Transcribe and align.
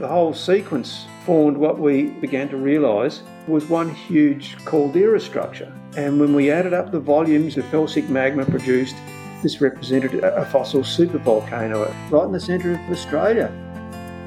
The 0.00 0.08
whole 0.08 0.34
sequence 0.34 1.06
formed 1.24 1.56
what 1.56 1.78
we 1.78 2.06
began 2.06 2.48
to 2.48 2.56
realise 2.56 3.22
was 3.46 3.66
one 3.66 3.94
huge 3.94 4.56
caldera 4.64 5.20
structure. 5.20 5.72
And 5.96 6.18
when 6.18 6.34
we 6.34 6.50
added 6.50 6.74
up 6.74 6.90
the 6.90 6.98
volumes 6.98 7.56
of 7.56 7.64
felsic 7.66 8.08
magma 8.08 8.44
produced, 8.44 8.96
this 9.40 9.60
represented 9.60 10.14
a 10.24 10.44
fossil 10.46 10.80
supervolcano 10.80 11.94
right 12.10 12.24
in 12.24 12.32
the 12.32 12.40
centre 12.40 12.72
of 12.72 12.90
Australia. 12.90 13.52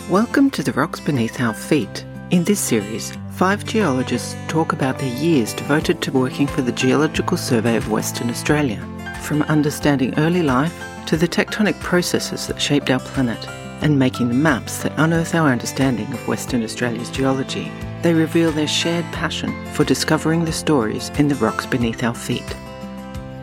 Welcome 0.09 0.50
to 0.52 0.64
the 0.64 0.71
rocks 0.71 1.02
beneath 1.02 1.41
our 1.41 1.54
feet. 1.54 2.05
In 2.31 2.45
this 2.45 2.61
series, 2.61 3.18
five 3.31 3.65
geologists 3.65 4.38
talk 4.47 4.71
about 4.71 4.97
their 4.99 5.13
years 5.18 5.54
devoted 5.54 6.02
to 6.04 6.13
working 6.13 6.47
for 6.47 6.61
the 6.61 6.71
Geological 6.71 7.36
Survey 7.36 7.75
of 7.75 7.91
Western 7.91 8.29
Australia, 8.29 8.79
from 9.21 9.41
understanding 9.43 10.18
early 10.18 10.43
life 10.43 10.73
to 11.07 11.18
the 11.18 11.27
tectonic 11.27 11.77
processes 11.81 12.47
that 12.47 12.61
shaped 12.61 12.89
our 12.89 13.02
planet 13.02 13.45
and 13.82 13.98
making 13.98 14.30
the 14.30 14.36
maps 14.36 14.84
that 14.84 14.93
unearth 14.98 15.36
our 15.36 15.50
understanding 15.50 16.12
of 16.14 16.28
Western 16.28 16.64
Australia's 16.64 17.10
geology. 17.10 17.71
They 18.01 18.14
reveal 18.14 18.51
their 18.51 18.68
shared 18.68 19.06
passion 19.14 19.54
for 19.74 19.84
discovering 19.84 20.46
the 20.46 20.51
stories 20.51 21.10
in 21.18 21.28
the 21.28 21.36
rocks 21.36 21.65
beneath 21.65 22.04
our 22.04 22.15
feet. 22.15 22.56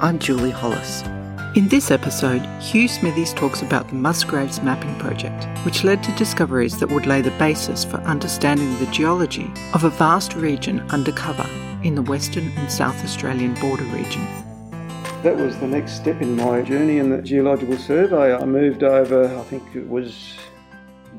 I'm 0.01 0.19
Julie 0.19 0.51
Hollis. 0.51 1.03
In 1.57 1.69
this 1.69 1.93
episode, 1.93 2.43
Hugh 2.61 2.89
Smithies 2.89 3.33
talks 3.33 3.63
about 3.63 3.87
the 3.89 3.95
Musgraves 3.95 4.61
Mapping 4.61 4.99
Project, 4.99 5.47
which 5.65 5.85
led 5.85 6.03
to 6.03 6.11
discoveries 6.17 6.79
that 6.81 6.91
would 6.91 7.07
lay 7.07 7.21
the 7.21 7.31
basis 7.39 7.85
for 7.85 7.99
understanding 7.99 8.77
the 8.79 8.91
geology 8.91 9.53
of 9.73 9.85
a 9.85 9.91
vast 9.91 10.35
region 10.35 10.81
undercover 10.91 11.49
in 11.85 11.95
the 11.95 12.03
Western 12.03 12.49
and 12.57 12.71
South 12.71 13.03
Australian 13.05 13.55
border 13.61 13.85
region. 13.85 14.27
That 15.25 15.39
was 15.39 15.57
the 15.59 15.67
next 15.67 15.93
step 15.93 16.21
in 16.21 16.37
my 16.37 16.61
journey 16.61 16.99
in 16.99 17.09
the 17.09 17.23
Geological 17.23 17.79
Survey. 17.79 18.35
I 18.35 18.45
moved 18.45 18.83
over, 18.83 19.25
I 19.25 19.43
think 19.45 19.63
it 19.75 19.89
was 19.89 20.37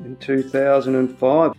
in 0.04 0.14
2005. 0.18 1.52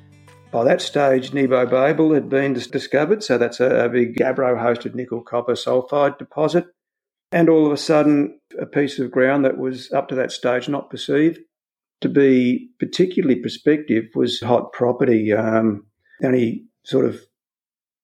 By 0.49 0.63
that 0.63 0.81
stage, 0.81 1.33
Nebo 1.33 1.65
Babel 1.65 2.13
had 2.13 2.29
been 2.29 2.53
discovered, 2.53 3.21
so 3.21 3.37
that's 3.37 3.59
a, 3.59 3.89
big 3.91 4.15
gabbro 4.15 4.55
hosted 4.57 4.95
nickel 4.95 5.19
copper 5.19 5.55
sulfide 5.55 6.17
deposit. 6.17 6.67
And 7.33 7.49
all 7.49 7.65
of 7.65 7.73
a 7.73 7.77
sudden, 7.77 8.39
a 8.57 8.65
piece 8.65 8.97
of 8.97 9.11
ground 9.11 9.43
that 9.43 9.57
was 9.57 9.91
up 9.91 10.07
to 10.07 10.15
that 10.15 10.31
stage 10.31 10.69
not 10.69 10.89
perceived 10.89 11.39
to 11.99 12.07
be 12.07 12.69
particularly 12.79 13.41
prospective 13.41 14.05
was 14.15 14.39
hot 14.39 14.71
property. 14.71 15.33
Um, 15.33 15.85
only 16.23 16.63
sort 16.85 17.07
of 17.07 17.19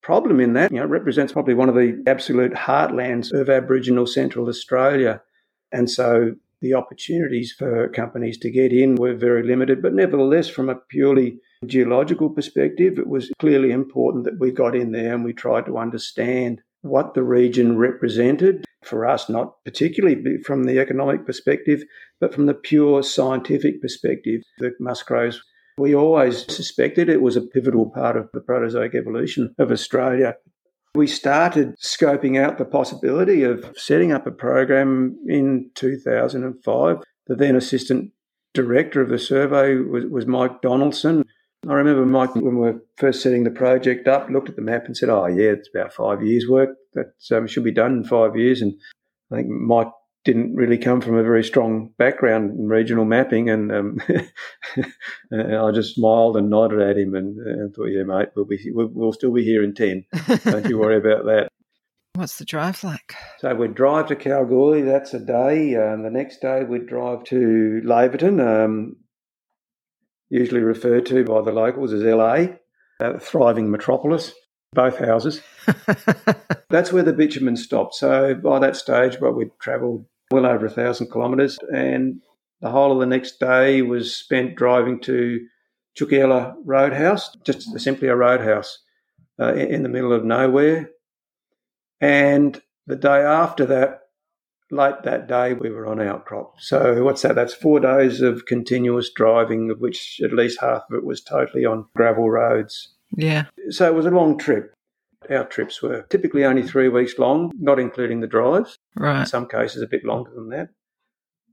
problem 0.04 0.40
in 0.40 0.54
that, 0.54 0.72
you 0.72 0.80
know, 0.80 0.86
represents 0.86 1.34
probably 1.34 1.54
one 1.54 1.70
of 1.70 1.76
the 1.76 2.04
absolute 2.06 2.54
heartlands 2.54 3.32
of 3.34 3.50
Aboriginal 3.50 4.06
Central 4.06 4.48
Australia. 4.48 5.22
And 5.72 5.90
so 5.90 6.36
the 6.62 6.74
opportunities 6.74 7.52
for 7.52 7.90
companies 7.90 8.38
to 8.40 8.52
get 8.52 8.72
in 8.72 8.96
were 8.96 9.16
very 9.16 9.44
limited. 9.44 9.82
But 9.82 9.94
nevertheless, 9.94 10.50
from 10.50 10.70
a 10.70 10.76
purely 10.76 11.40
geological 11.66 12.30
perspective, 12.30 13.00
it 13.00 13.08
was 13.08 13.32
clearly 13.40 13.72
important 13.72 14.26
that 14.26 14.40
we 14.40 14.52
got 14.52 14.76
in 14.76 14.92
there 14.92 15.14
and 15.14 15.24
we 15.24 15.34
tried 15.34 15.66
to 15.66 15.78
understand 15.78 16.62
what 16.82 17.14
the 17.14 17.24
region 17.24 17.78
represented 17.78 18.66
for 18.84 19.06
us, 19.06 19.30
not 19.30 19.64
particularly 19.64 20.38
from 20.46 20.66
the 20.66 20.80
economic 20.80 21.26
perspective, 21.26 21.84
but 22.20 22.34
from 22.34 22.46
the 22.46 22.54
pure 22.54 23.02
scientific 23.04 23.82
perspective. 23.82 24.42
The 24.60 24.74
Musgraves, 24.80 25.42
we 25.78 25.96
always 25.96 26.46
suspected 26.54 27.10
it 27.10 27.22
was 27.22 27.36
a 27.36 27.42
pivotal 27.42 27.90
part 27.90 28.18
of 28.18 28.30
the 28.34 28.42
Proterozoic 28.42 28.96
evolution 28.96 29.56
of 29.58 29.72
Australia. 29.72 30.36
We 30.96 31.08
started 31.08 31.76
scoping 31.80 32.40
out 32.40 32.58
the 32.58 32.66
possibility 32.66 33.44
of 33.44 33.74
setting 33.76 34.12
up 34.12 34.28
a 34.28 34.32
program 34.32 35.18
in 35.28 35.72
2005. 35.74 36.98
The 37.26 37.36
then 37.36 37.56
assistant 37.56 38.12
director 38.54 39.02
of 39.02 39.10
the 39.10 39.18
survey 39.18 39.76
was, 39.78 40.06
was 40.06 40.28
Mike 40.28 40.62
Donaldson. 40.62 41.24
I 41.68 41.74
remember 41.74 42.06
Mike, 42.06 42.36
when 42.36 42.58
we 42.58 42.72
were 42.72 42.84
first 42.98 43.22
setting 43.22 43.44
the 43.44 43.50
project 43.50 44.08
up, 44.08 44.30
looked 44.30 44.50
at 44.50 44.56
the 44.56 44.62
map 44.62 44.86
and 44.86 44.96
said, 44.96 45.10
"Oh, 45.10 45.26
yeah, 45.28 45.52
it's 45.52 45.70
about 45.74 45.94
five 45.94 46.22
years' 46.22 46.48
work. 46.48 46.70
That 46.94 47.14
um, 47.32 47.48
should 47.48 47.64
be 47.64 47.72
done 47.72 47.94
in 47.94 48.04
five 48.04 48.36
years." 48.36 48.62
And 48.62 48.74
I 49.32 49.38
think 49.38 49.48
Mike 49.48 49.92
didn't 50.26 50.56
really 50.56 50.78
come 50.78 51.02
from 51.02 51.16
a 51.18 51.24
very 51.24 51.44
strong 51.44 51.92
background 51.98 52.58
in 52.58 52.68
regional 52.68 53.06
mapping, 53.06 53.50
and 53.50 53.72
um, 53.72 53.98
I 55.32 55.72
just 55.72 55.96
smiled 55.96 56.38
and 56.38 56.50
nodded 56.50 56.82
at 56.82 56.98
him 56.98 57.14
and, 57.16 57.38
and 57.38 57.74
thought, 57.74 57.88
"Yeah, 57.88 58.04
mate, 58.04 58.30
we'll 58.36 58.46
be 58.46 58.60
we'll, 58.72 58.90
we'll 58.94 59.14
still 59.14 59.34
be 59.34 59.44
here 59.44 59.64
in 59.64 59.74
ten. 59.74 60.06
Don't 60.44 60.68
you 60.70 60.78
worry 60.78 60.98
about 60.98 61.26
that." 61.26 61.50
What's 62.16 62.38
the 62.38 62.46
drive 62.46 62.84
like? 62.84 63.16
So 63.40 63.56
we'd 63.56 63.74
drive 63.74 64.08
to 64.08 64.16
Kalgoorlie. 64.16 64.84
That's 64.84 65.16
a 65.16 65.20
day. 65.20 65.76
Um, 65.76 66.04
the 66.04 66.12
next 66.12 66.42
day 66.42 66.64
we'd 66.64 66.86
drive 66.86 67.24
to 67.26 67.82
Laverton. 67.84 68.40
Um, 68.40 68.98
usually 70.30 70.62
referred 70.62 71.08
to 71.08 71.24
by 71.24 71.42
the 71.42 71.52
locals 71.52 71.92
as 71.92 72.04
LA, 72.04 72.46
a 73.00 73.20
thriving 73.20 73.72
metropolis, 73.72 74.32
both 74.74 75.00
houses. 75.00 75.42
That's 76.70 76.94
where 76.94 77.04
the 77.04 77.14
bitumen 77.14 77.56
stopped. 77.56 77.96
So 77.96 78.36
by 78.36 78.60
that 78.60 78.76
stage, 78.76 79.20
well, 79.20 79.32
we'd 79.32 79.52
travelled 79.60 80.06
well 80.34 80.46
over 80.46 80.66
a 80.66 80.70
thousand 80.70 81.12
kilometres, 81.12 81.58
and 81.74 82.22
the 82.62 82.72
whole 82.72 82.92
of 82.92 83.00
the 83.00 83.06
next 83.06 83.40
day 83.40 83.82
was 83.82 84.16
spent 84.16 84.56
driving 84.56 85.00
to 85.02 85.46
Tjukayirla 85.98 86.56
Roadhouse, 86.66 87.36
just 87.46 87.80
simply 87.80 88.08
a 88.08 88.16
roadhouse 88.16 88.80
uh, 89.40 89.54
in 89.54 89.84
the 89.84 89.90
middle 89.90 90.14
of 90.14 90.26
nowhere. 90.26 90.90
And 92.02 92.62
the 92.88 92.96
day 92.96 93.22
after 93.22 93.66
that, 93.68 94.02
late 94.72 95.04
that 95.04 95.28
day, 95.28 95.54
we 95.54 95.70
were 95.70 95.86
on 95.86 96.02
outcrop. 96.02 96.56
So, 96.60 97.04
what's 97.04 97.22
that? 97.22 97.36
That's 97.36 97.54
four 97.54 97.80
days 97.80 98.22
of 98.22 98.46
continuous 98.46 99.12
driving, 99.12 99.70
of 99.70 99.80
which 99.80 100.20
at 100.24 100.34
least 100.34 100.60
half 100.60 100.84
of 100.90 100.96
it 100.96 101.06
was 101.06 101.22
totally 101.22 101.66
on 101.66 101.86
gravel 101.96 102.30
roads. 102.30 102.90
Yeah. 103.16 103.46
So, 103.70 103.88
it 103.88 103.94
was 103.94 104.06
a 104.06 104.12
long 104.12 104.38
trip. 104.38 104.73
Our 105.30 105.46
trips 105.46 105.82
were 105.82 106.04
typically 106.10 106.46
only 106.46 106.64
three 106.64 106.90
weeks 106.90 107.18
long, 107.18 107.52
not 107.56 107.80
including 107.80 108.22
the 108.22 108.28
drives. 108.28 108.78
Right. 108.96 109.22
In 109.22 109.26
some 109.26 109.48
cases, 109.48 109.82
a 109.82 109.88
bit 109.88 110.06
longer 110.06 110.32
than 110.34 110.50
that. 110.50 110.70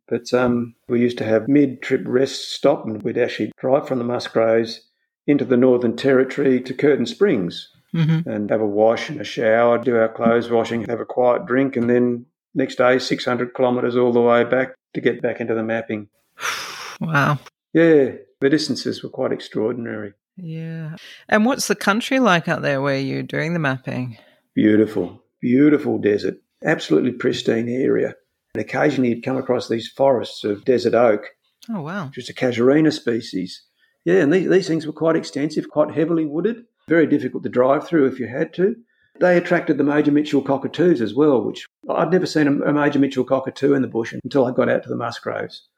But 0.08 0.32
um, 0.34 0.74
we 0.88 1.00
used 1.00 1.18
to 1.18 1.24
have 1.24 1.48
mid 1.48 1.82
trip 1.82 2.02
rest 2.04 2.52
stop, 2.52 2.84
and 2.84 3.02
we'd 3.02 3.18
actually 3.18 3.52
drive 3.58 3.86
from 3.86 3.98
the 3.98 4.04
Musgraves 4.04 4.80
into 5.26 5.44
the 5.44 5.56
Northern 5.56 5.96
Territory 5.96 6.60
to 6.60 6.74
Curtin 6.74 7.06
Springs. 7.06 7.68
Mm-hmm. 7.92 8.30
and 8.30 8.50
have 8.50 8.60
a 8.60 8.66
wash 8.66 9.10
and 9.10 9.20
a 9.20 9.24
shower, 9.24 9.76
do 9.76 9.96
our 9.96 10.08
clothes 10.08 10.48
washing, 10.48 10.84
have 10.84 11.00
a 11.00 11.04
quiet 11.04 11.44
drink, 11.44 11.74
and 11.74 11.90
then 11.90 12.24
next 12.54 12.76
day 12.76 13.00
600 13.00 13.52
kilometres 13.52 13.96
all 13.96 14.12
the 14.12 14.20
way 14.20 14.44
back 14.44 14.76
to 14.94 15.00
get 15.00 15.20
back 15.20 15.40
into 15.40 15.56
the 15.56 15.64
mapping. 15.64 16.08
wow. 17.00 17.40
Yeah, 17.72 18.12
the 18.40 18.48
distances 18.48 19.02
were 19.02 19.10
quite 19.10 19.32
extraordinary. 19.32 20.12
Yeah. 20.42 20.96
And 21.28 21.44
what's 21.44 21.68
the 21.68 21.74
country 21.74 22.18
like 22.18 22.48
out 22.48 22.62
there 22.62 22.80
where 22.80 22.98
you're 22.98 23.22
doing 23.22 23.52
the 23.52 23.58
mapping? 23.58 24.16
Beautiful, 24.54 25.22
beautiful 25.40 25.98
desert, 25.98 26.36
absolutely 26.64 27.12
pristine 27.12 27.68
area. 27.68 28.14
And 28.54 28.62
occasionally 28.62 29.10
you'd 29.10 29.24
come 29.24 29.36
across 29.36 29.68
these 29.68 29.88
forests 29.88 30.44
of 30.44 30.64
desert 30.64 30.94
oak. 30.94 31.26
Oh, 31.68 31.82
wow. 31.82 32.06
Which 32.06 32.18
is 32.18 32.28
a 32.28 32.34
casuarina 32.34 32.92
species. 32.92 33.62
Yeah, 34.04 34.16
and 34.16 34.32
these, 34.32 34.48
these 34.48 34.66
things 34.66 34.86
were 34.86 34.92
quite 34.92 35.16
extensive, 35.16 35.68
quite 35.68 35.94
heavily 35.94 36.24
wooded, 36.24 36.64
very 36.88 37.06
difficult 37.06 37.42
to 37.42 37.48
drive 37.48 37.86
through 37.86 38.06
if 38.06 38.18
you 38.18 38.26
had 38.26 38.52
to. 38.54 38.74
They 39.20 39.36
attracted 39.36 39.76
the 39.76 39.84
major 39.84 40.10
Mitchell 40.10 40.40
cockatoos 40.40 41.02
as 41.02 41.14
well, 41.14 41.42
which 41.42 41.66
I'd 41.88 42.10
never 42.10 42.24
seen 42.24 42.46
a, 42.46 42.72
major 42.72 42.98
Mitchell 42.98 43.24
cockatoo 43.24 43.74
in 43.74 43.82
the 43.82 43.88
bush 43.88 44.14
until 44.24 44.46
I 44.46 44.52
got 44.52 44.70
out 44.70 44.82
to 44.84 44.88
the 44.88 44.96
Musgraves. 44.96 45.68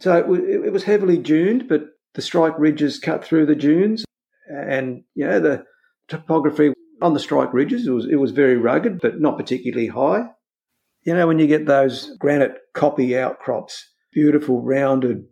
So 0.00 0.32
it, 0.32 0.66
it 0.66 0.72
was 0.72 0.84
heavily 0.84 1.18
duned, 1.18 1.68
but 1.68 1.82
the 2.14 2.22
strike 2.22 2.58
ridges 2.58 2.98
cut 2.98 3.24
through 3.24 3.46
the 3.46 3.54
dunes, 3.54 4.04
and 4.48 5.04
you 5.14 5.26
know 5.26 5.40
the 5.40 5.64
topography 6.08 6.72
on 7.00 7.14
the 7.14 7.20
strike 7.20 7.52
ridges 7.52 7.86
it 7.86 7.90
was 7.90 8.06
it 8.06 8.16
was 8.16 8.30
very 8.30 8.56
rugged, 8.56 9.00
but 9.00 9.20
not 9.20 9.36
particularly 9.36 9.88
high. 9.88 10.28
You 11.02 11.14
know 11.14 11.26
when 11.26 11.38
you 11.38 11.46
get 11.46 11.66
those 11.66 12.16
granite 12.18 12.58
koppie 12.74 13.18
outcrops, 13.18 13.90
beautiful 14.12 14.62
rounded 14.62 15.24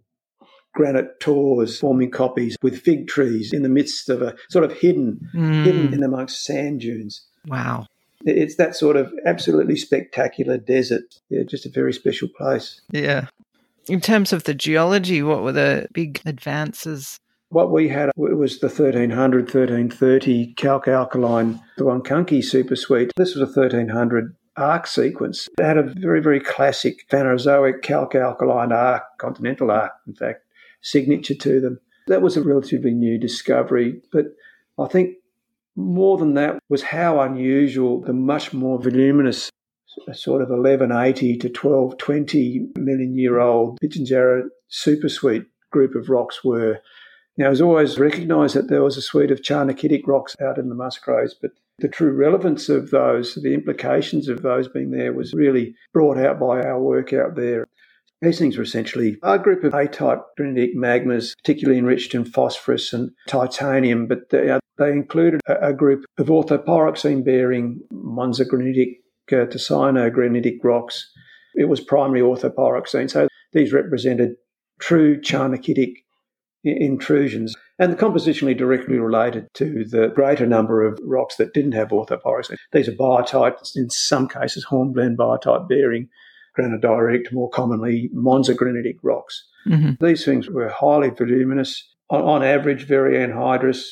granite 0.75 1.19
tors 1.21 1.79
forming 1.79 2.11
koppies 2.11 2.55
with 2.63 2.81
fig 2.81 3.09
trees 3.09 3.53
in 3.53 3.63
the 3.63 3.69
midst 3.69 4.09
of 4.09 4.22
a 4.22 4.34
sort 4.51 4.65
of 4.65 4.72
hidden 4.72 5.21
mm. 5.34 5.65
hidden 5.65 5.93
in 5.93 6.03
amongst 6.03 6.45
sand 6.45 6.81
dunes. 6.81 7.27
Wow. 7.47 7.87
It's 8.25 8.57
that 8.57 8.77
sort 8.77 8.97
of 8.97 9.13
absolutely 9.25 9.77
spectacular 9.77 10.59
desert. 10.59 11.21
Yeah, 11.31 11.43
just 11.45 11.65
a 11.65 11.71
very 11.71 11.93
special 11.93 12.28
place. 12.37 12.81
Yeah. 12.93 13.27
In 13.88 14.00
terms 14.00 14.32
of 14.32 14.44
the 14.44 14.54
geology, 14.54 15.22
what 15.22 15.42
were 15.42 15.53
the 15.53 15.88
big 15.92 16.21
advances? 16.27 17.18
What 17.48 17.72
we 17.72 17.88
had 17.88 18.10
was 18.16 18.60
the 18.60 18.68
1300, 18.68 19.42
1330 19.42 20.54
calc 20.54 20.86
alkaline, 20.86 21.60
the 21.77 21.84
Wankanki 21.84 22.44
super 22.44 22.77
suite. 22.77 23.12
This 23.16 23.34
was 23.34 23.42
a 23.42 23.60
1300 23.60 24.36
arc 24.56 24.86
sequence. 24.86 25.48
It 25.59 25.65
had 25.65 25.78
a 25.78 25.82
very, 25.82 26.21
very 26.21 26.38
classic 26.38 27.09
Phanerozoic 27.10 27.82
calc 27.82 28.15
alkaline 28.15 28.71
arc, 28.71 29.03
continental 29.18 29.71
arc, 29.71 29.92
in 30.06 30.15
fact, 30.15 30.44
signature 30.80 31.34
to 31.34 31.60
them. 31.60 31.80
That 32.06 32.22
was 32.22 32.36
a 32.36 32.42
relatively 32.42 32.92
new 32.92 33.18
discovery, 33.18 34.00
but 34.12 34.27
I 34.78 34.86
think 34.86 35.16
more 35.74 36.18
than 36.18 36.34
that 36.34 36.59
was 36.68 36.82
how 36.82 37.21
unusual 37.21 38.00
the 38.00 38.12
much 38.12 38.53
more 38.53 38.80
voluminous 38.80 39.50
sort 40.13 40.42
of 40.42 40.48
1180 40.48 41.39
to 41.39 41.48
1220 41.48 42.69
million 42.77 43.16
year 43.16 43.39
old 43.39 43.78
Pitjantjatjara 43.81 44.48
super 44.69 45.09
suite 45.09 45.45
group 45.71 45.95
of 45.95 46.09
rocks 46.09 46.45
were. 46.45 46.81
Know, 47.37 47.47
it 47.47 47.51
was 47.51 47.63
always 47.63 47.98
recognised 47.98 48.54
that 48.54 48.69
there 48.69 48.83
was 48.83 48.98
a 48.98 49.03
suite 49.03 49.31
of 49.31 49.41
Charnockitic 49.41 50.03
rocks 50.07 50.37
out 50.42 50.59
in 50.59 50.69
the 50.69 50.75
Musgraves, 50.75 51.34
but 51.41 51.53
the 51.78 51.89
true 51.89 52.13
relevance 52.13 52.69
of 52.69 52.91
those, 52.91 53.34
the 53.34 53.54
implications 53.54 54.28
of 54.28 54.42
those 54.42 54.69
being 54.69 54.91
there, 54.91 55.15
was 55.15 55.33
really 55.33 55.75
brought 55.95 56.19
out 56.19 56.39
by 56.39 56.60
our 56.60 56.78
work 56.78 57.15
out 57.15 57.37
there. 57.37 57.66
These 58.21 58.39
things 58.39 58.59
were 58.59 58.63
essentially 58.63 59.16
a 59.22 59.39
group 59.39 59.65
of 59.65 59.72
A-type 59.72 60.21
granitic 60.37 60.77
magmas, 60.77 61.34
particularly 61.39 61.78
enriched 61.78 62.15
in 62.15 62.27
phosphorus 62.27 62.92
and 62.92 63.10
titanium, 63.27 64.07
but 64.07 64.28
they, 64.28 64.51
uh, 64.51 64.60
they 64.77 64.91
included 64.91 65.41
a, 65.47 65.69
a, 65.69 65.72
group 65.72 66.04
of 66.19 66.27
orthopyroxene-bearing 66.27 67.81
Monzogranitic 67.91 68.97
uh, 69.32 69.47
to 69.47 69.59
syeno-granitic 69.59 70.62
rocks. 70.62 71.10
It 71.54 71.68
was 71.68 71.80
primary 71.80 72.21
orthopyroxene, 72.21 73.10
so 73.10 73.28
these 73.53 73.72
represented 73.72 74.36
true 74.80 75.21
Charnockitic 75.21 75.94
intrusions 76.62 77.54
and 77.78 77.91
the 77.91 77.97
compositionally 77.97 78.56
directly 78.56 78.98
related 78.98 79.48
to 79.54 79.84
the 79.84 80.09
greater 80.09 80.47
number 80.47 80.86
of 80.86 80.98
rocks 81.03 81.36
that 81.36 81.54
didn't 81.54 81.72
have 81.72 81.88
orthopyroxene. 81.88 82.56
These 82.72 82.88
are 82.88 82.92
biotite, 82.92 83.59
in 83.74 83.88
some 83.88 84.28
cases 84.28 84.65
hornblende 84.65 85.16
biotite 85.16 85.68
bearing 85.68 86.09
granodiorite, 86.59 87.32
more 87.32 87.48
commonly 87.48 88.10
Monzogranitic 88.15 88.97
rocks. 89.03 89.47
Mm-hmm. 89.66 90.04
These 90.04 90.24
things 90.24 90.50
were 90.50 90.68
highly 90.68 91.10
voluminous, 91.10 91.82
on, 92.10 92.22
on 92.22 92.42
average, 92.42 92.86
very 92.86 93.15
anhydrous, 93.15 93.84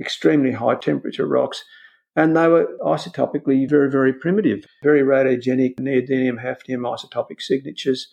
extremely 0.00 0.52
high 0.52 0.76
temperature 0.76 1.26
rocks, 1.26 1.62
and 2.16 2.36
they 2.36 2.48
were 2.48 2.66
isotopically 2.82 3.68
very, 3.68 3.90
very 3.90 4.12
primitive, 4.12 4.64
very 4.82 5.02
radiogenic 5.02 5.76
neodymium 5.76 6.42
hafnium 6.42 6.82
isotopic 6.82 7.40
signatures. 7.40 8.08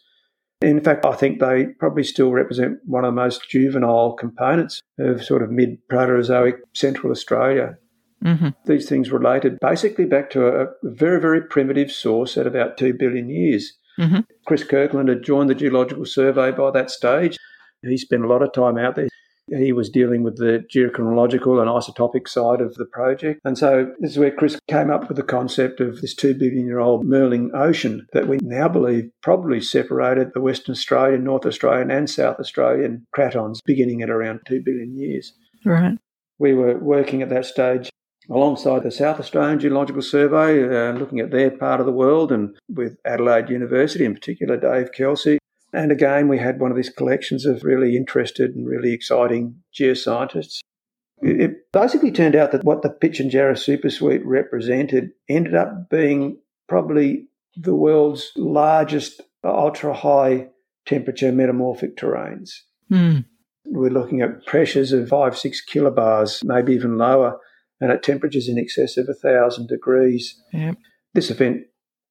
In 0.62 0.82
fact, 0.82 1.06
I 1.06 1.14
think 1.14 1.40
they 1.40 1.68
probably 1.80 2.04
still 2.04 2.32
represent 2.32 2.80
one 2.86 3.06
of 3.06 3.14
the 3.14 3.22
most 3.22 3.50
juvenile 3.50 4.14
components 4.14 4.82
of 5.00 5.24
sort 5.24 5.42
of 5.42 5.52
mid 5.52 5.78
Proterozoic 5.90 6.58
Central 6.74 7.12
Australia. 7.12 7.78
Mm-hmm. 8.24 8.50
These 8.66 8.88
things 8.88 9.12
related 9.12 9.60
basically 9.60 10.06
back 10.06 10.30
to 10.32 10.48
a 10.48 10.68
very, 10.84 11.20
very 11.20 11.42
primitive 11.42 11.92
source 11.92 12.38
at 12.38 12.48
about 12.48 12.78
2 12.78 12.94
billion 12.94 13.30
years. 13.30 13.74
Mm-hmm. 14.00 14.22
Chris 14.46 14.64
Kirkland 14.64 15.10
had 15.10 15.24
joined 15.24 15.50
the 15.50 15.56
Geological 15.56 16.06
Survey 16.06 16.52
by 16.52 16.72
that 16.72 16.90
stage. 16.90 17.38
He 17.82 17.98
spent 17.98 18.24
a 18.24 18.28
lot 18.28 18.42
of 18.42 18.54
time 18.54 18.78
out 18.78 18.96
there. 18.96 19.10
He 19.48 19.74
was 19.74 19.90
dealing 19.90 20.24
with 20.24 20.38
the 20.38 20.64
geochronological 20.74 21.62
and 21.62 21.70
isotopic 21.70 22.28
side 22.28 22.62
of 22.62 22.76
the 22.76 22.86
project. 22.86 23.42
And 23.44 23.58
so 23.58 23.92
this 24.00 24.12
is 24.12 24.18
where 24.18 24.32
Chris 24.32 24.58
came 24.70 24.90
up 24.90 25.08
with 25.08 25.18
the 25.18 25.24
concept 25.24 25.82
of 25.82 26.02
this 26.02 26.16
two 26.16 26.34
billion 26.34 26.66
year 26.66 26.80
old 26.80 27.06
Mirning 27.06 27.52
Ocean 27.54 28.08
that 28.14 28.28
we 28.28 28.38
now 28.42 28.68
believe 28.68 29.10
probably 29.22 29.60
separated 29.60 30.32
the 30.34 30.42
Western 30.42 30.74
Australian, 30.74 31.24
North 31.24 31.46
Australian, 31.46 31.92
and 31.92 32.10
South 32.10 32.40
Australian 32.40 33.06
cratons 33.16 33.60
beginning 33.66 34.02
at 34.02 34.10
around 34.10 34.42
two 34.48 34.62
billion 34.64 34.98
years. 34.98 35.34
Right. 35.66 35.98
We 36.40 36.54
were 36.54 36.78
working 36.78 37.22
at 37.22 37.30
that 37.30 37.46
stage 37.46 37.90
alongside 38.30 38.84
the 38.84 38.92
South 38.92 39.20
Australian 39.20 39.60
Geological 39.60 40.02
Survey, 40.02 40.64
uh, 40.64 40.94
looking 40.94 41.20
at 41.20 41.32
their 41.32 41.52
part 41.52 41.80
of 41.80 41.86
the 41.86 41.92
world, 41.92 42.32
and 42.32 42.56
with 42.70 42.98
Adelaide 43.06 43.50
University, 43.50 44.06
in 44.06 44.14
particular, 44.14 44.58
Dave 44.58 44.92
Kelsey. 44.94 45.38
And 45.74 45.92
again, 45.92 46.28
we 46.28 46.38
had 46.38 46.60
one 46.60 46.72
of 46.72 46.78
these 46.78 46.90
collections 46.90 47.46
of 47.46 47.64
really 47.64 47.98
interested 47.98 48.56
and 48.56 48.68
really 48.68 48.94
exciting 48.94 49.56
geoscientists. 49.78 50.60
It 51.22 51.72
basically 51.72 52.12
turned 52.12 52.36
out 52.36 52.52
that 52.52 52.64
what 52.64 52.82
the 52.82 52.90
Pitjantjatjara 52.90 53.54
Supersuite 53.54 54.22
represented 54.24 55.12
ended 55.30 55.56
up 55.56 55.90
being 55.90 56.38
probably 56.68 57.28
the 57.56 57.76
world's 57.76 58.32
largest 58.36 59.22
ultra 59.44 59.94
high 59.94 60.50
temperature 60.86 61.32
metamorphic 61.32 61.98
terrains. 61.98 62.52
Mm. 62.92 63.26
We're 63.66 63.90
looking 63.90 64.22
at 64.22 64.46
pressures 64.46 64.92
of 64.92 65.08
five, 65.10 65.38
six 65.38 65.62
kilobars, 65.66 66.44
maybe 66.44 66.74
even 66.74 66.98
lower 66.98 67.40
and 67.84 67.92
at 67.92 68.04
temperatures 68.04 68.48
in 68.48 68.58
excess 68.58 68.98
of 68.98 69.08
a 69.10 69.16
1,000 69.20 69.68
degrees. 69.68 70.42
Yep. 70.54 70.78
This 71.14 71.30
event 71.30 71.64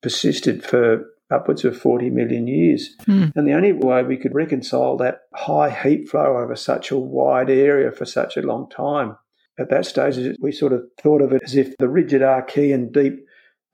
persisted 0.03 0.65
for 0.65 1.07
upwards 1.33 1.65
of 1.65 1.77
40 1.77 2.11
million 2.11 2.47
years. 2.47 2.95
Mm. 3.07 3.33
And 3.35 3.49
the 3.49 3.55
only 3.55 3.73
way 3.73 4.03
we 4.03 4.17
could 4.17 4.35
reconcile 4.35 4.97
that 4.99 5.23
high 5.35 5.71
heat 5.71 6.09
flow 6.09 6.37
over 6.39 6.55
such 6.55 6.91
a 6.91 6.99
wide 6.99 7.51
area 7.51 7.91
for 7.91 8.05
such 8.05 8.37
a 8.37 8.43
long 8.43 8.69
time 8.69 9.17
at 9.59 9.71
that 9.71 9.87
stage, 9.87 10.17
is 10.17 10.37
we 10.41 10.53
sort 10.53 10.73
of 10.73 10.85
thought 11.01 11.23
of 11.23 11.33
it 11.33 11.43
as 11.45 11.57
if 11.57 11.77
the 11.79 11.89
rigid 11.89 12.23
Archean, 12.23 12.93
deep 12.93 13.25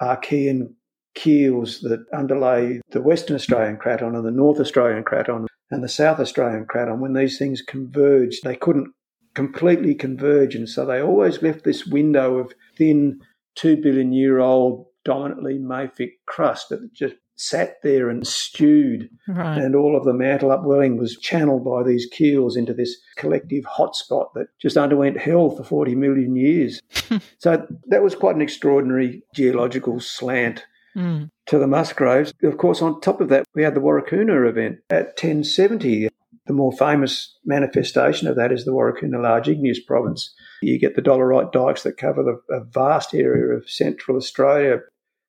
Archean 0.02 0.74
keels 1.14 1.80
that 1.80 2.04
underlay 2.12 2.80
the 2.90 3.00
Western 3.00 3.36
Australian 3.36 3.76
craton 3.76 4.14
and 4.14 4.24
the 4.24 4.30
North 4.30 4.60
Australian 4.60 5.04
craton 5.04 5.46
and 5.70 5.82
the 5.82 5.88
South 5.88 6.20
Australian 6.20 6.66
craton, 6.66 7.00
when 7.00 7.12
these 7.12 7.38
things 7.38 7.62
converged, 7.62 8.42
they 8.44 8.56
couldn't 8.56 8.92
completely 9.34 9.94
converge. 9.94 10.54
And 10.54 10.68
So 10.68 10.84
they 10.84 11.00
always 11.00 11.42
left 11.42 11.64
this 11.64 11.86
window 11.86 12.38
of 12.38 12.52
thin, 12.76 13.20
two 13.54 13.76
billion 13.76 14.12
year 14.12 14.38
old, 14.38 14.86
dominantly 15.04 15.58
mafic 15.58 16.12
crust 16.26 16.68
that 16.70 16.92
just 16.92 17.14
sat 17.38 17.76
there 17.82 18.10
and 18.10 18.26
stewed. 18.26 19.08
Right. 19.28 19.58
And 19.58 19.74
all 19.74 19.96
of 19.96 20.04
the 20.04 20.12
mantle 20.12 20.50
upwelling 20.50 20.98
was 20.98 21.16
channeled 21.16 21.64
by 21.64 21.84
these 21.84 22.06
keels 22.10 22.56
into 22.56 22.74
this 22.74 22.96
collective 23.16 23.64
hotspot 23.64 24.34
that 24.34 24.48
just 24.60 24.76
underwent 24.76 25.18
hell 25.18 25.50
for 25.50 25.62
40 25.62 25.94
million 25.94 26.36
years. 26.36 26.82
so 27.38 27.66
that 27.86 28.02
was 28.02 28.14
quite 28.14 28.36
an 28.36 28.42
extraordinary 28.42 29.22
geological 29.34 30.00
slant. 30.00 30.64
Mm. 30.96 31.30
To 31.46 31.58
the 31.58 31.66
Musgraves. 31.68 32.32
Of 32.42 32.58
course, 32.58 32.82
on 32.82 33.00
top 33.00 33.20
of 33.20 33.28
that, 33.28 33.46
we 33.54 33.62
had 33.62 33.74
the 33.74 33.80
Warakurna 33.80 34.48
event 34.48 34.78
at 34.90 35.08
1070. 35.08 36.08
The 36.46 36.52
more 36.52 36.72
famous 36.72 37.36
manifestation 37.44 38.26
of 38.26 38.34
that 38.36 38.50
is 38.50 38.64
the 38.64 38.72
Warakurna 38.72 39.22
Large 39.22 39.48
Igneous 39.48 39.78
Province. 39.78 40.34
You 40.60 40.78
get 40.78 40.96
the 40.96 41.02
dolerite 41.02 41.52
dikes 41.52 41.84
that 41.84 41.98
cover 41.98 42.24
the, 42.24 42.54
a 42.54 42.64
vast 42.64 43.14
area 43.14 43.54
of 43.54 43.70
central 43.70 44.16
Australia. 44.16 44.80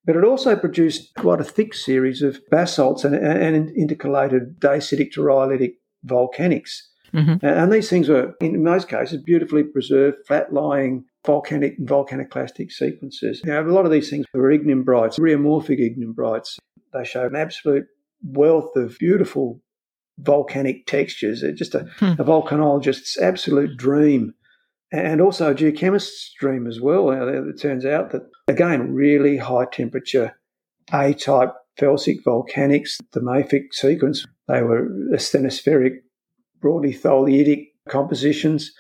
But 0.10 0.16
it 0.16 0.24
also 0.24 0.56
produced 0.56 1.14
quite 1.20 1.40
a 1.40 1.44
thick 1.44 1.76
series 1.76 2.24
of 2.24 2.42
basalts 2.50 3.06
and, 3.06 3.14
and 3.14 3.70
intercalated 3.78 4.60
dacitic 4.60 5.12
to 5.12 5.22
rhyolitic 5.22 5.74
volcanics. 6.04 6.80
Mm-hmm. 7.14 7.46
And 7.46 7.72
these 7.72 7.92
things 7.92 8.10
were, 8.10 8.34
in 8.42 8.64
most 8.64 8.90
cases, 8.90 9.22
beautifully 9.22 9.62
preserved, 9.62 10.18
flat 10.26 10.52
lying 10.52 11.06
volcanic 11.28 11.78
and 11.78 11.88
volcaniclastic 11.88 12.72
sequences. 12.72 13.44
Now, 13.46 13.62
a 13.62 13.70
lot 13.70 13.86
of 13.86 13.92
these 13.92 14.10
things 14.10 14.26
were 14.34 14.52
ignimbrites, 14.52 15.20
rheomorphic 15.20 15.80
ignimbrites. 15.80 16.58
They 16.92 17.06
show 17.06 17.28
an 17.28 17.36
absolute 17.36 17.86
wealth 18.24 18.76
of 18.76 18.98
beautiful 18.98 19.62
volcanic 20.18 20.88
textures. 20.88 21.44
It's 21.44 21.60
just 21.60 21.76
a, 21.76 21.88
hmm. 22.00 22.20
a 22.20 22.26
volcanologist's 22.26 23.22
absolute 23.22 23.78
dream. 23.78 24.34
And 24.92 25.22
also 25.22 25.52
a 25.52 25.56
geochemist's 25.56 26.34
dream 26.40 26.66
as 26.66 26.82
well. 26.82 27.12
It 27.12 27.62
turns 27.62 27.86
out 27.86 28.12
that, 28.12 28.24
again, 28.48 28.94
really 28.94 29.38
high 29.38 29.66
temperature 29.72 30.36
A 30.92 31.14
type 31.14 31.54
felsic 31.80 32.24
volcanics, 32.26 32.98
the 33.14 33.20
mafic 33.20 33.72
sequence, 33.72 34.26
they 34.48 34.64
were 34.64 34.90
asthenospheric, 35.14 35.98
broadly 36.60 36.94
tholeiitic 36.94 37.68
compositions. 37.88 38.74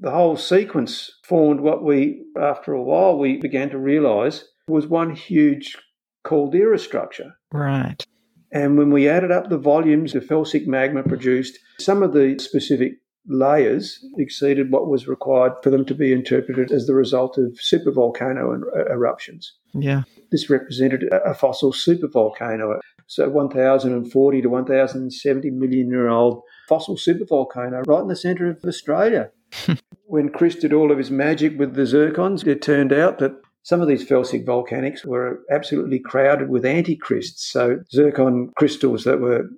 The 0.00 0.10
whole 0.10 0.36
sequence 0.36 1.10
formed 1.24 1.60
what 1.60 1.84
we, 1.84 2.24
after 2.40 2.72
a 2.72 2.82
while, 2.82 3.16
we 3.16 3.36
began 3.36 3.70
to 3.70 3.78
realize 3.78 4.44
was 4.66 4.86
one 4.86 5.14
huge 5.14 5.76
caldera 6.24 6.78
structure. 6.78 7.36
Right. 7.52 8.04
And 8.50 8.76
when 8.76 8.90
we 8.90 9.08
added 9.08 9.30
up 9.30 9.48
the 9.48 9.58
volumes 9.58 10.12
the 10.12 10.20
felsic 10.20 10.66
magma 10.66 11.02
produced, 11.02 11.58
some 11.78 12.02
of 12.02 12.12
the 12.12 12.38
specific 12.38 12.94
layers 13.28 14.04
exceeded 14.16 14.70
what 14.70 14.88
was 14.88 15.06
required 15.06 15.52
for 15.62 15.70
them 15.70 15.84
to 15.84 15.94
be 15.94 16.12
interpreted 16.12 16.72
as 16.72 16.86
the 16.86 16.94
result 16.94 17.38
of 17.38 17.52
supervolcano 17.54 18.62
er, 18.62 18.88
eruptions. 18.90 19.52
Yeah. 19.74 20.02
This 20.30 20.50
represented 20.50 21.04
a 21.12 21.34
fossil 21.34 21.72
supervolcano, 21.72 22.80
so 23.06 23.28
1,040 23.28 24.42
to 24.42 24.48
1,070 24.48 25.50
million 25.50 25.88
year 25.88 26.08
old 26.08 26.42
fossil 26.68 26.96
supervolcano 26.96 27.86
right 27.86 28.02
in 28.02 28.08
the 28.08 28.16
centre 28.16 28.50
of 28.50 28.64
Australia. 28.64 29.30
when 30.06 30.28
Chris 30.28 30.56
did 30.56 30.72
all 30.72 30.90
of 30.90 30.98
his 30.98 31.10
magic 31.10 31.58
with 31.58 31.74
the 31.74 31.82
zircons, 31.82 32.46
it 32.46 32.62
turned 32.62 32.92
out 32.92 33.18
that 33.18 33.32
some 33.62 33.80
of 33.80 33.88
these 33.88 34.06
felsic 34.06 34.46
volcanics 34.46 35.04
were 35.04 35.40
absolutely 35.50 35.98
crowded 35.98 36.48
with 36.48 36.64
antecrysts, 36.64 37.40
so 37.40 37.80
zircon 37.90 38.50
crystals 38.56 39.04
that 39.04 39.20
were 39.20 39.48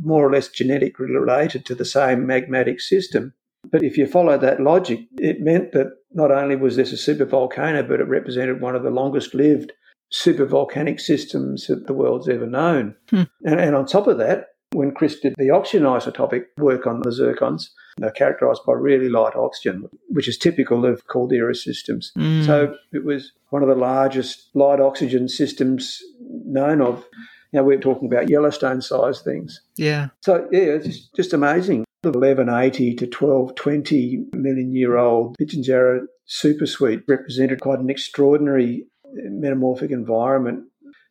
more 0.00 0.26
or 0.26 0.32
less 0.32 0.48
genetically 0.48 1.06
related 1.10 1.64
to 1.66 1.74
the 1.74 1.84
same 1.84 2.26
magmatic 2.26 2.80
system. 2.80 3.34
But 3.70 3.82
if 3.82 3.98
you 3.98 4.06
follow 4.06 4.38
that 4.38 4.60
logic, 4.60 5.00
it 5.18 5.40
meant 5.40 5.72
that 5.72 5.92
not 6.12 6.30
only 6.30 6.56
was 6.56 6.76
this 6.76 6.92
a 6.92 7.14
supervolcano, 7.14 7.86
but 7.86 8.00
it 8.00 8.04
represented 8.04 8.60
one 8.60 8.76
of 8.76 8.82
the 8.82 8.90
longest 8.90 9.34
lived 9.34 9.72
supervolcanic 10.12 11.00
systems 11.00 11.66
that 11.66 11.86
the 11.86 11.92
world's 11.92 12.28
ever 12.28 12.46
known. 12.46 12.94
Hmm. 13.10 13.24
And, 13.44 13.60
and 13.60 13.74
on 13.74 13.86
top 13.86 14.06
of 14.06 14.18
that, 14.18 14.46
when 14.72 14.92
Chris 14.92 15.18
did 15.18 15.34
the 15.38 15.50
oxygen 15.50 15.86
isotopic 15.86 16.44
work 16.58 16.86
on 16.86 17.00
the 17.00 17.10
zircons, 17.10 17.68
they're 17.96 18.10
characterized 18.10 18.62
by 18.66 18.74
really 18.74 19.08
light 19.08 19.34
oxygen, 19.34 19.88
which 20.08 20.28
is 20.28 20.36
typical 20.36 20.84
of 20.84 21.06
caldera 21.08 21.54
systems. 21.54 22.12
Mm. 22.16 22.44
So 22.44 22.74
it 22.92 23.04
was 23.04 23.32
one 23.48 23.62
of 23.62 23.68
the 23.68 23.74
largest 23.74 24.50
light 24.54 24.80
oxygen 24.80 25.28
systems 25.28 26.00
known 26.20 26.80
of. 26.80 27.04
You 27.52 27.60
know, 27.60 27.64
we're 27.64 27.80
talking 27.80 28.12
about 28.12 28.28
Yellowstone 28.28 28.82
size 28.82 29.20
things. 29.20 29.60
Yeah. 29.76 30.08
So, 30.22 30.48
yeah, 30.52 30.60
it's 30.60 30.86
just, 30.86 31.14
just 31.14 31.32
amazing. 31.32 31.84
The 32.02 32.10
1180 32.10 32.94
to 32.96 33.04
1220 33.06 34.26
million 34.32 34.72
year 34.72 34.96
old 34.96 35.36
Pitjantjatjara 35.38 36.00
supersuite 36.28 37.02
represented 37.08 37.60
quite 37.60 37.80
an 37.80 37.90
extraordinary 37.90 38.86
metamorphic 39.12 39.90
environment. 39.90 40.64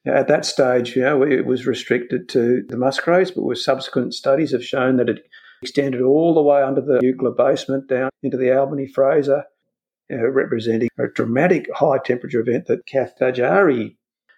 At 0.05 0.27
that 0.29 0.45
stage, 0.45 0.95
you 0.95 1.01
know, 1.01 1.23
it 1.23 1.45
was 1.45 1.65
restricted 1.65 2.29
to 2.29 2.63
the 2.69 2.77
Musgraves, 2.77 3.31
but 3.31 3.43
with 3.43 3.59
subsequent 3.59 4.13
studies 4.13 4.51
have 4.53 4.63
shown 4.63 4.95
that 4.97 5.09
it 5.09 5.25
extended 5.61 6.01
all 6.01 6.33
the 6.33 6.41
way 6.41 6.61
under 6.61 6.81
the 6.81 6.99
Eucla 6.99 7.35
basement 7.35 7.89
down 7.89 8.09
into 8.23 8.37
the 8.37 8.55
Albany 8.57 8.87
Fraser, 8.87 9.43
uh, 10.11 10.29
representing 10.29 10.89
a 10.97 11.07
dramatic 11.07 11.67
high 11.75 11.97
temperature 11.97 12.39
event 12.39 12.67
that 12.67 12.85
Cath 12.85 13.13
Spaggiari 13.19 13.97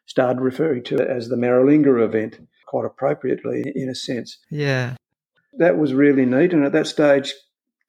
started 0.10 0.42
referring 0.42 0.84
to 0.84 0.96
it 0.98 1.08
as 1.08 1.30
the 1.30 1.36
Maralinga 1.36 2.04
event, 2.04 2.40
quite 2.66 2.86
appropriately 2.86 3.64
in 3.76 3.90
a 3.90 3.96
sense. 3.96 4.40
Yeah. 4.50 4.96
That 5.54 5.78
was 5.78 5.94
really 5.94 6.26
neat. 6.26 6.52
And 6.52 6.66
at 6.66 6.72
that 6.74 6.88
stage, 6.88 7.34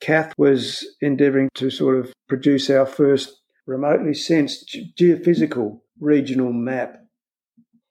Cath 0.00 0.34
was 0.38 0.86
endeavouring 1.00 1.48
to 1.54 1.70
sort 1.70 1.96
of 1.96 2.12
produce 2.28 2.70
our 2.70 2.86
first 2.86 3.40
remotely 3.66 4.14
sensed 4.14 4.76
geophysical 4.98 5.80
regional 5.98 6.52
map. 6.52 6.96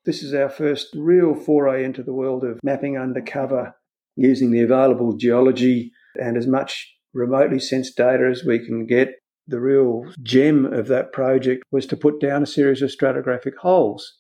This 0.06 0.24
is 0.24 0.34
our 0.34 0.50
first 0.50 0.88
real 0.96 1.36
foray 1.36 1.84
into 1.84 2.04
the 2.04 2.14
world 2.14 2.44
of 2.44 2.60
mapping 2.64 2.98
undercover 2.98 3.76
using 4.16 4.52
the 4.52 4.62
available 4.62 5.16
geology 5.16 5.92
and 6.16 6.38
as 6.38 6.48
much 6.48 6.96
remotely 7.14 7.60
sensed 7.60 7.98
data 7.98 8.28
as 8.30 8.44
we 8.44 8.60
can 8.64 8.86
get. 8.86 9.16
The 9.48 9.60
real 9.60 10.06
gem 10.22 10.66
of 10.66 10.88
that 10.88 11.12
project 11.12 11.64
was 11.72 11.88
to 11.88 11.98
put 11.98 12.20
down 12.20 12.44
a 12.44 12.48
series 12.48 12.84
of 12.84 12.92
stratigraphic 12.92 13.56
holes. 13.62 14.19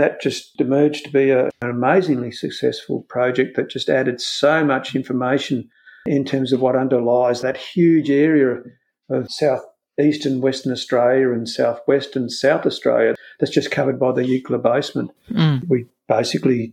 That 0.00 0.22
just 0.22 0.58
emerged 0.58 1.04
to 1.04 1.10
be 1.10 1.28
a, 1.28 1.50
an 1.60 1.68
amazingly 1.68 2.32
successful 2.32 3.02
project 3.02 3.54
that 3.56 3.68
just 3.68 3.90
added 3.90 4.18
so 4.18 4.64
much 4.64 4.94
information 4.94 5.68
in 6.06 6.24
terms 6.24 6.54
of 6.54 6.62
what 6.62 6.74
underlies 6.74 7.42
that 7.42 7.58
huge 7.58 8.08
area 8.08 8.62
of 9.10 9.30
southeastern 9.30 10.40
Western 10.40 10.72
Australia 10.72 11.30
and 11.32 11.46
southwestern 11.46 12.30
South 12.30 12.64
Australia 12.64 13.14
that's 13.38 13.52
just 13.52 13.70
covered 13.70 14.00
by 14.00 14.10
the 14.12 14.22
Eucla 14.22 14.62
basement. 14.62 15.10
Mm. 15.30 15.68
We 15.68 15.84
basically 16.08 16.72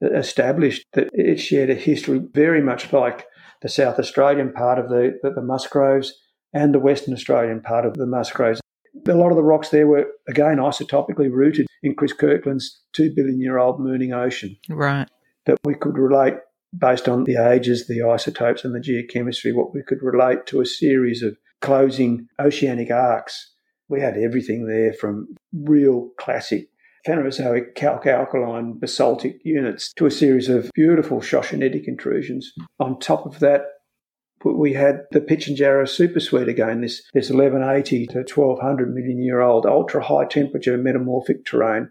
established 0.00 0.84
that 0.92 1.08
it 1.12 1.40
shared 1.40 1.70
a 1.70 1.74
history 1.74 2.20
very 2.32 2.62
much 2.62 2.92
like 2.92 3.26
the 3.62 3.68
South 3.68 3.98
Australian 3.98 4.52
part 4.52 4.78
of 4.78 4.88
the, 4.88 5.18
the, 5.24 5.30
the 5.32 5.42
Musgraves 5.42 6.14
and 6.52 6.72
the 6.72 6.78
Western 6.78 7.14
Australian 7.14 7.60
part 7.60 7.84
of 7.84 7.94
the 7.94 8.06
Musgraves. 8.06 8.61
A 9.06 9.14
lot 9.14 9.30
of 9.30 9.36
the 9.36 9.42
rocks 9.42 9.70
there 9.70 9.86
were, 9.86 10.06
again, 10.28 10.58
isotopically 10.58 11.30
rooted 11.30 11.66
in 11.82 11.94
Chris 11.94 12.12
Kirkland's 12.12 12.80
two 12.92 13.12
billion 13.14 13.40
year 13.40 13.58
old 13.58 13.80
Mirning 13.80 14.12
ocean. 14.12 14.56
Right. 14.68 15.08
That 15.46 15.58
we 15.64 15.74
could 15.74 15.98
relate, 15.98 16.34
based 16.76 17.08
on 17.08 17.24
the 17.24 17.36
ages, 17.36 17.86
the 17.86 18.02
isotopes, 18.02 18.64
and 18.64 18.74
the 18.74 18.80
geochemistry, 18.80 19.54
what 19.54 19.74
we 19.74 19.82
could 19.82 20.02
relate 20.02 20.46
to 20.46 20.60
a 20.60 20.66
series 20.66 21.22
of 21.22 21.36
closing 21.60 22.28
oceanic 22.38 22.90
arcs. 22.90 23.54
We 23.88 24.00
had 24.00 24.16
everything 24.16 24.66
there 24.66 24.92
from 24.92 25.34
real 25.52 26.10
classic 26.18 26.68
Phanerozoic 27.06 27.74
calc 27.74 28.06
alkaline 28.06 28.78
basaltic 28.78 29.40
units 29.44 29.92
to 29.94 30.06
a 30.06 30.10
series 30.10 30.48
of 30.48 30.70
beautiful 30.74 31.20
shoshonitic 31.20 31.88
intrusions. 31.88 32.52
On 32.78 32.98
top 32.98 33.26
of 33.26 33.40
that, 33.40 33.62
we 34.44 34.72
had 34.72 35.02
the 35.10 35.20
Pitjantjatjara 35.20 35.84
supersuite 35.84 36.48
again, 36.48 36.80
this, 36.80 37.02
this 37.14 37.30
1180 37.30 38.06
to 38.08 38.18
1200 38.18 38.94
million 38.94 39.22
year 39.22 39.40
old 39.40 39.66
ultra 39.66 40.02
high 40.02 40.24
temperature 40.24 40.76
metamorphic 40.76 41.44
terrain, 41.44 41.90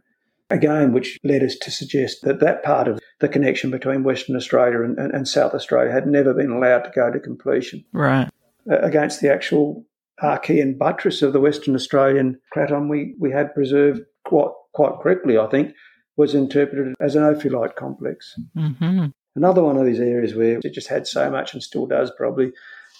again, 0.49 0.93
which 0.93 1.17
led 1.23 1.43
us 1.43 1.55
to 1.57 1.71
suggest 1.71 2.23
that 2.23 2.39
that 2.39 2.63
part 2.63 2.87
of 2.87 2.99
the 3.19 3.27
connection 3.27 3.71
between 3.71 4.03
Western 4.03 4.35
Australia 4.35 4.81
and, 4.81 4.97
and, 4.97 5.13
and 5.13 5.27
South 5.27 5.53
Australia 5.53 5.91
had 5.91 6.07
never 6.07 6.33
been 6.33 6.51
allowed 6.51 6.83
to 6.83 6.91
go 6.91 7.11
to 7.11 7.19
completion. 7.19 7.83
Right. 7.93 8.29
Uh, 8.69 8.79
against 8.79 9.21
the 9.21 9.31
actual 9.31 9.85
Archean 10.21 10.77
buttress 10.77 11.21
of 11.21 11.33
the 11.33 11.39
Western 11.39 11.75
Australian 11.75 12.39
craton, 12.55 12.89
we, 12.89 13.15
we 13.19 13.31
had 13.31 13.53
preserved 13.53 14.01
quite 14.25 14.51
quite 14.73 14.99
correctly, 15.01 15.37
I 15.37 15.47
think, 15.47 15.73
was 16.15 16.35
interpreted 16.35 16.95
as 16.99 17.15
an 17.15 17.23
ophiolite 17.23 17.75
complex. 17.75 18.37
Mm-hmm. 18.55 19.07
Another 19.35 19.63
one 19.63 19.77
of 19.77 19.85
these 19.85 19.99
areas 19.99 20.35
where 20.35 20.59
it 20.63 20.73
just 20.73 20.87
had 20.87 21.07
so 21.07 21.29
much 21.29 21.53
and 21.53 21.63
still 21.63 21.85
does 21.85 22.11
probably 22.17 22.51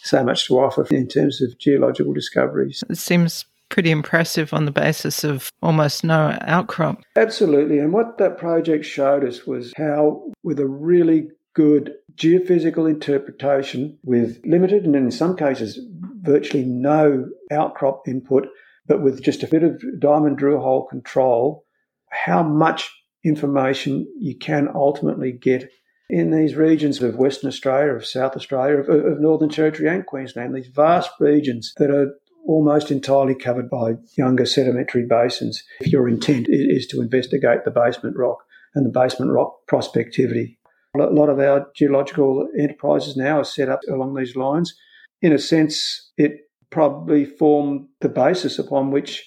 so 0.03 0.23
much 0.23 0.47
to 0.47 0.59
offer 0.59 0.85
in 0.89 1.07
terms 1.07 1.41
of 1.41 1.57
geological 1.57 2.13
discoveries. 2.13 2.83
It 2.89 2.97
seems 2.97 3.45
pretty 3.69 3.91
impressive 3.91 4.53
on 4.53 4.65
the 4.65 4.71
basis 4.71 5.23
of 5.23 5.49
almost 5.61 6.03
no 6.03 6.37
outcrop. 6.41 7.01
Absolutely. 7.15 7.79
And 7.79 7.93
what 7.93 8.17
that 8.17 8.37
project 8.37 8.85
showed 8.85 9.23
us 9.23 9.45
was 9.45 9.73
how, 9.77 10.23
with 10.43 10.59
a 10.59 10.67
really 10.67 11.29
good 11.53 11.93
geophysical 12.15 12.89
interpretation, 12.89 13.97
with 14.03 14.41
limited 14.45 14.85
and 14.85 14.95
in 14.95 15.11
some 15.11 15.35
cases 15.35 15.79
virtually 16.21 16.65
no 16.65 17.29
outcrop 17.51 18.07
input, 18.07 18.47
but 18.87 19.01
with 19.01 19.23
just 19.23 19.43
a 19.43 19.47
bit 19.47 19.63
of 19.63 19.81
diamond 19.99 20.37
drill 20.37 20.59
hole 20.59 20.85
control, 20.85 21.65
how 22.09 22.43
much 22.43 22.91
information 23.23 24.07
you 24.19 24.35
can 24.37 24.67
ultimately 24.73 25.31
get 25.31 25.69
in 26.11 26.29
these 26.29 26.55
regions 26.55 27.01
of 27.01 27.15
Western 27.15 27.47
Australia, 27.47 27.93
of 27.93 28.05
South 28.05 28.35
Australia, 28.35 28.79
of, 28.79 28.89
of 28.89 29.21
Northern 29.21 29.47
Territory 29.47 29.87
and 29.87 30.05
Queensland, 30.05 30.53
these 30.53 30.67
vast 30.67 31.09
regions 31.21 31.73
that 31.77 31.89
are 31.89 32.13
almost 32.45 32.91
entirely 32.91 33.33
covered 33.33 33.69
by 33.69 33.93
younger 34.17 34.45
sedimentary 34.45 35.05
basins. 35.05 35.63
If 35.79 35.87
your 35.87 36.09
intent 36.09 36.47
is 36.49 36.85
to 36.87 37.01
investigate 37.01 37.63
the 37.63 37.71
basement 37.71 38.17
rock 38.17 38.39
and 38.75 38.85
the 38.85 38.89
basement 38.89 39.31
rock 39.31 39.53
prospectivity. 39.71 40.57
A 40.99 40.99
lot 40.99 41.29
of 41.29 41.39
our 41.39 41.67
geological 41.73 42.45
enterprises 42.59 43.15
now 43.15 43.39
are 43.39 43.45
set 43.45 43.69
up 43.69 43.79
along 43.89 44.15
these 44.15 44.35
lines. 44.35 44.75
In 45.21 45.31
a 45.31 45.39
sense, 45.39 46.11
it 46.17 46.33
probably 46.71 47.23
formed 47.23 47.87
the 48.01 48.09
basis 48.09 48.59
upon 48.59 48.91
which 48.91 49.25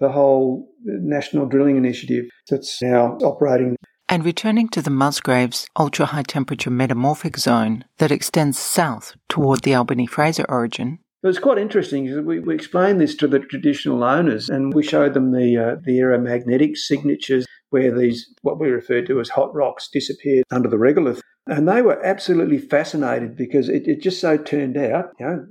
the 0.00 0.10
whole 0.10 0.68
national 0.82 1.46
drilling 1.46 1.76
initiative 1.76 2.24
that's 2.50 2.82
now 2.82 3.16
operating. 3.22 3.76
And 4.08 4.24
returning 4.24 4.68
to 4.68 4.80
the 4.80 4.90
Musgraves 4.90 5.66
ultra 5.76 6.06
high 6.06 6.22
temperature 6.22 6.70
metamorphic 6.70 7.36
zone 7.36 7.84
that 7.98 8.12
extends 8.12 8.56
south 8.56 9.16
toward 9.28 9.62
the 9.62 9.74
Albany 9.74 10.06
Fraser 10.06 10.44
orogen. 10.44 10.98
It 11.24 11.26
was 11.26 11.40
quite 11.40 11.58
interesting. 11.58 12.24
We, 12.24 12.38
we 12.38 12.54
explained 12.54 13.00
this 13.00 13.16
to 13.16 13.26
the 13.26 13.40
traditional 13.40 14.04
owners 14.04 14.48
and 14.48 14.72
we 14.72 14.84
showed 14.84 15.14
them 15.14 15.32
the, 15.32 15.56
uh, 15.56 15.80
the 15.84 15.98
aeromagnetic 15.98 16.76
signatures 16.76 17.46
where 17.70 17.90
these, 17.96 18.32
what 18.42 18.60
we 18.60 18.68
refer 18.68 19.02
to 19.02 19.18
as 19.18 19.30
hot 19.30 19.52
rocks, 19.52 19.88
disappeared 19.92 20.44
under 20.52 20.68
the 20.68 20.76
regolith. 20.76 21.20
And 21.48 21.68
they 21.68 21.82
were 21.82 22.04
absolutely 22.06 22.58
fascinated 22.58 23.36
because 23.36 23.68
it, 23.68 23.88
it 23.88 24.02
just 24.02 24.20
so 24.20 24.36
turned 24.36 24.76
out, 24.76 25.10
you 25.18 25.26
know, 25.26 25.46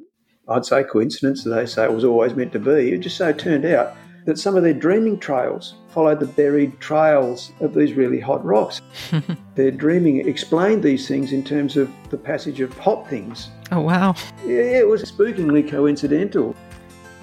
I'd 0.48 0.66
say 0.66 0.84
coincidence, 0.84 1.44
they 1.44 1.66
say 1.66 1.84
it 1.84 1.94
was 1.94 2.06
always 2.06 2.36
meant 2.36 2.54
to 2.54 2.60
be. 2.60 2.94
It 2.94 3.00
just 3.00 3.18
so 3.18 3.34
turned 3.34 3.66
out 3.66 3.98
that 4.25 4.38
some 4.39 4.55
of 4.58 4.63
their 4.63 4.74
dreaming 4.74 5.17
trails 5.20 5.75
followed 5.89 6.20
the 6.20 6.25
buried 6.25 6.79
trails 6.79 7.51
of 7.62 7.74
these 7.74 7.94
really 7.94 8.20
hot 8.20 8.44
rocks. 8.44 8.82
their 9.55 9.72
dreaming 9.72 10.27
explained 10.27 10.84
these 10.84 11.08
things 11.08 11.32
in 11.32 11.44
terms 11.44 11.77
of 11.77 11.89
the 12.10 12.17
passage 12.17 12.60
of 12.60 12.77
hot 12.77 13.08
things. 13.08 13.50
Oh, 13.72 13.82
wow. 13.82 14.15
Yeah, 14.44 14.79
it 14.79 14.88
was 14.88 15.03
spookingly 15.10 15.70
coincidental. 15.70 16.55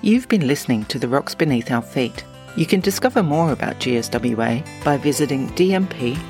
You've 0.00 0.28
been 0.28 0.47
listening 0.47 0.85
to 0.87 0.99
The 0.99 1.09
Rocks 1.09 1.35
Beneath 1.35 1.71
Our 1.71 1.82
Feet. 1.82 2.25
You 2.56 2.66
can 2.66 2.80
discover 2.80 3.23
more 3.23 3.52
about 3.52 3.76
GSWA 3.76 4.85
by 4.85 4.97
visiting 4.97 5.49
dmp.wa.gov.au 5.50 6.21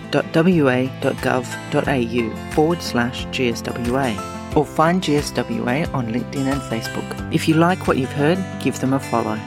forward 2.53 2.83
slash 2.83 3.27
GSWA 3.27 4.57
or 4.57 4.67
find 4.67 5.03
GSWA 5.03 5.93
on 5.95 6.13
LinkedIn 6.13 6.53
and 6.53 6.61
Facebook. 6.63 7.35
If 7.35 7.49
you 7.49 7.55
like 7.55 7.89
what 7.89 7.97
you've 7.99 8.13
heard, 8.13 8.39
give 8.63 8.79
them 8.81 8.93
a 8.93 9.01
follow. 9.01 9.39